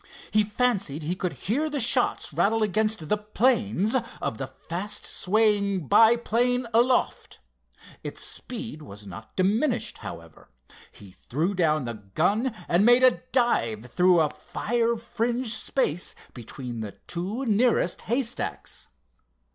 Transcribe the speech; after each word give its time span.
He 0.31 0.43
fancied 0.43 1.03
he 1.03 1.13
could 1.15 1.33
hear 1.45 1.69
the 1.69 1.79
shots 1.79 2.33
rattle 2.33 2.63
against 2.63 3.07
the 3.07 3.17
planes 3.19 3.95
of 4.19 4.39
the 4.39 4.47
fast 4.47 5.05
swaying 5.05 5.85
biplane 5.87 6.65
aloft. 6.73 7.37
Its 8.03 8.19
speed 8.19 8.81
was 8.81 9.05
not 9.05 9.35
diminished, 9.35 9.99
however. 9.99 10.49
He 10.91 11.11
threw 11.11 11.53
down 11.53 11.85
the 11.85 12.01
gun 12.15 12.51
and 12.67 12.83
made 12.83 13.03
a 13.03 13.21
dive 13.31 13.85
through 13.91 14.21
a 14.21 14.29
fire 14.31 14.95
fringed 14.95 15.51
space 15.53 16.15
between 16.33 16.79
the 16.79 16.93
two 17.05 17.45
nearest 17.45 18.01
haystacks. 18.09 18.87